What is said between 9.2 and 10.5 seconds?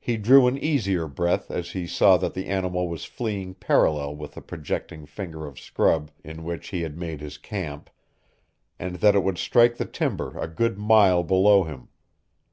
would strike the timber a